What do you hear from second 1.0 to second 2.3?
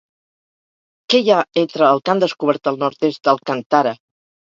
Què hi ha entre el que han